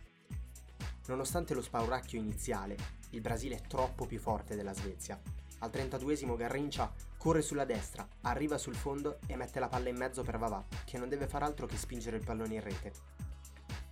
Nonostante 1.06 1.54
lo 1.54 1.62
spauracchio 1.62 2.18
iniziale, 2.18 2.76
il 3.10 3.20
Brasile 3.20 3.58
è 3.58 3.66
troppo 3.68 4.04
più 4.04 4.18
forte 4.18 4.56
della 4.56 4.74
Svezia. 4.74 5.16
Al 5.60 5.70
32esimo 5.70 6.36
Garrincia 6.36 6.92
corre 7.16 7.40
sulla 7.40 7.64
destra, 7.64 8.04
arriva 8.22 8.58
sul 8.58 8.74
fondo 8.74 9.20
e 9.28 9.36
mette 9.36 9.60
la 9.60 9.68
palla 9.68 9.90
in 9.90 9.96
mezzo 9.96 10.24
per 10.24 10.38
Vavà, 10.38 10.66
che 10.84 10.98
non 10.98 11.08
deve 11.08 11.28
far 11.28 11.44
altro 11.44 11.66
che 11.66 11.76
spingere 11.76 12.16
il 12.16 12.24
pallone 12.24 12.54
in 12.54 12.62
rete. 12.62 12.92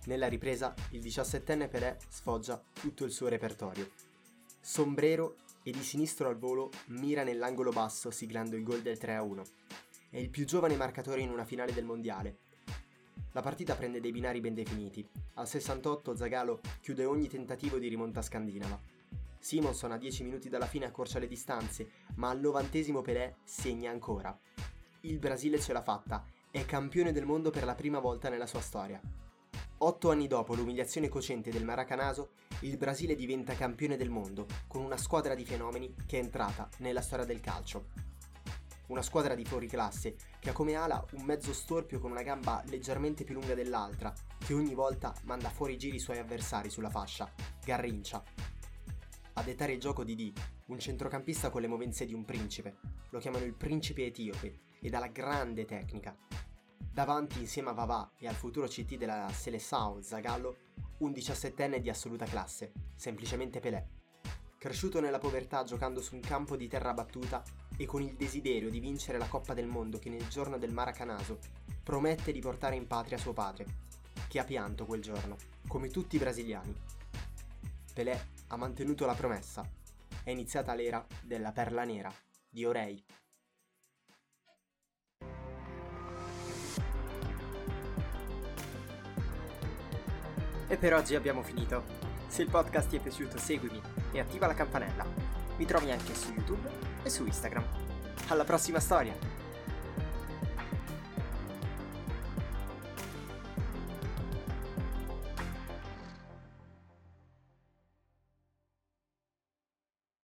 Nella 0.07 0.27
ripresa, 0.27 0.73
il 0.89 0.99
17enne 0.99 1.69
Pelé 1.69 1.97
sfoggia 2.09 2.61
tutto 2.73 3.05
il 3.05 3.11
suo 3.11 3.29
repertorio. 3.29 4.11
Sombrero 4.65 5.35
e 5.61 5.71
di 5.71 5.83
sinistro 5.83 6.29
al 6.29 6.37
volo 6.37 6.71
mira 6.85 7.23
nell'angolo 7.23 7.71
basso 7.71 8.11
siglando 8.11 8.55
il 8.55 8.63
gol 8.63 8.81
del 8.81 8.97
3-1. 8.97 9.41
È 10.09 10.17
il 10.17 10.29
più 10.29 10.45
giovane 10.45 10.77
marcatore 10.77 11.19
in 11.19 11.29
una 11.29 11.43
finale 11.43 11.73
del 11.73 11.83
mondiale. 11.83 12.37
La 13.33 13.41
partita 13.41 13.75
prende 13.75 13.99
dei 13.99 14.13
binari 14.13 14.39
ben 14.39 14.53
definiti. 14.53 15.05
Al 15.33 15.49
68 15.49 16.15
Zagallo 16.15 16.61
chiude 16.79 17.03
ogni 17.03 17.27
tentativo 17.27 17.77
di 17.77 17.89
rimonta 17.89 18.21
scandinava. 18.21 18.79
Simonson 19.37 19.91
a 19.91 19.97
10 19.97 20.23
minuti 20.23 20.47
dalla 20.47 20.65
fine 20.65 20.85
accorcia 20.85 21.19
le 21.19 21.27
distanze, 21.27 21.89
ma 22.15 22.29
al 22.29 22.39
novantesimo 22.39 23.01
Pelé 23.01 23.35
segna 23.43 23.91
ancora. 23.91 24.35
Il 25.01 25.19
Brasile 25.19 25.59
ce 25.59 25.73
l'ha 25.73 25.83
fatta, 25.83 26.23
è 26.49 26.63
campione 26.63 27.11
del 27.11 27.25
mondo 27.25 27.49
per 27.49 27.65
la 27.65 27.75
prima 27.75 27.99
volta 27.99 28.29
nella 28.29 28.47
sua 28.47 28.61
storia. 28.61 29.01
Otto 29.79 30.11
anni 30.11 30.27
dopo 30.27 30.55
l'umiliazione 30.55 31.09
cocente 31.09 31.51
del 31.51 31.65
Maracanaso, 31.65 32.31
il 32.61 32.77
Brasile 32.77 33.15
diventa 33.15 33.53
campione 33.53 33.97
del 33.97 34.09
mondo, 34.09 34.45
con 34.67 34.81
una 34.81 34.95
squadra 34.95 35.35
di 35.35 35.45
fenomeni 35.45 35.93
che 36.05 36.19
è 36.19 36.23
entrata 36.23 36.69
nella 36.77 37.01
storia 37.01 37.25
del 37.25 37.41
calcio. 37.41 37.87
Una 38.87 39.01
squadra 39.01 39.35
di 39.35 39.43
fuori 39.43 39.67
classe 39.67 40.15
che 40.39 40.51
ha 40.51 40.53
come 40.53 40.75
ala 40.75 41.03
un 41.13 41.23
mezzo 41.23 41.51
storpio 41.51 41.99
con 41.99 42.11
una 42.11 42.21
gamba 42.21 42.63
leggermente 42.67 43.23
più 43.23 43.33
lunga 43.33 43.55
dell'altra, 43.55 44.13
che 44.37 44.53
ogni 44.53 44.73
volta 44.73 45.13
manda 45.23 45.49
fuori 45.49 45.77
giri 45.77 45.97
i 45.97 45.99
suoi 45.99 46.19
avversari 46.19 46.69
sulla 46.69 46.89
fascia, 46.89 47.29
Garrincia. 47.65 48.23
A 49.33 49.41
dettare 49.41 49.73
il 49.73 49.79
gioco 49.79 50.03
di 50.03 50.15
D, 50.15 50.31
un 50.67 50.79
centrocampista 50.79 51.49
con 51.49 51.61
le 51.61 51.67
movenze 51.67 52.05
di 52.05 52.13
un 52.13 52.23
principe, 52.23 52.77
lo 53.09 53.19
chiamano 53.19 53.43
il 53.43 53.55
principe 53.55 54.05
etiope, 54.05 54.59
e 54.79 54.89
dalla 54.89 55.07
grande 55.07 55.65
tecnica, 55.65 56.15
Davanti, 56.93 57.39
insieme 57.39 57.71
a 57.71 57.73
Vavà 57.73 58.11
e 58.19 58.27
al 58.27 58.35
futuro 58.35 58.67
CT 58.67 58.97
della 58.97 59.27
Seleção 59.33 59.99
Zagallo, 60.03 60.57
un 60.99 61.11
diciassettenne 61.11 61.81
di 61.81 61.89
assoluta 61.89 62.25
classe, 62.25 62.71
semplicemente 62.95 63.59
Pelé. 63.59 63.87
Cresciuto 64.59 65.01
nella 65.01 65.17
povertà 65.17 65.63
giocando 65.63 66.03
su 66.03 66.13
un 66.13 66.21
campo 66.21 66.55
di 66.55 66.67
terra 66.67 66.93
battuta 66.93 67.41
e 67.77 67.87
con 67.87 68.03
il 68.03 68.13
desiderio 68.13 68.69
di 68.69 68.79
vincere 68.79 69.17
la 69.17 69.25
Coppa 69.25 69.55
del 69.55 69.65
Mondo 69.65 69.97
che 69.97 70.11
nel 70.11 70.27
giorno 70.27 70.59
del 70.59 70.71
Maracanaso 70.71 71.39
promette 71.81 72.31
di 72.31 72.39
portare 72.39 72.75
in 72.75 72.85
patria 72.85 73.17
suo 73.17 73.33
padre, 73.33 73.65
che 74.27 74.37
ha 74.37 74.43
pianto 74.43 74.85
quel 74.85 75.01
giorno, 75.01 75.35
come 75.67 75.89
tutti 75.89 76.17
i 76.17 76.19
brasiliani. 76.19 76.79
Pelé 77.91 78.27
ha 78.49 78.55
mantenuto 78.55 79.07
la 79.07 79.15
promessa. 79.15 79.67
È 80.23 80.29
iniziata 80.29 80.75
l'era 80.75 81.03
della 81.23 81.51
perla 81.51 81.85
nera 81.85 82.13
di 82.47 82.63
Orei. 82.65 83.03
E 90.73 90.77
per 90.77 90.95
oggi 90.95 91.13
abbiamo 91.13 91.43
finito. 91.43 91.83
Se 92.25 92.41
il 92.41 92.49
podcast 92.49 92.89
ti 92.89 92.95
è 92.95 92.99
piaciuto 92.99 93.37
seguimi 93.37 93.79
e 94.11 94.19
attiva 94.19 94.47
la 94.47 94.55
campanella. 94.55 95.05
Mi 95.57 95.65
trovi 95.65 95.91
anche 95.91 96.15
su 96.15 96.33
YouTube 96.33 96.67
e 97.03 97.11
su 97.11 97.23
Instagram. 97.27 97.63
Alla 98.29 98.43
prossima 98.43 98.79
storia! 98.79 99.42